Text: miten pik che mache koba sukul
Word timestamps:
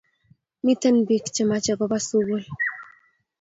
miten 0.65 0.95
pik 1.07 1.25
che 1.35 1.43
mache 1.49 1.73
koba 1.79 1.97
sukul 2.07 2.43